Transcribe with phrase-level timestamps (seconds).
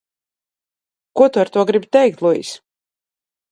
[1.19, 2.57] Ko tu ar to gribi teikt, Luis?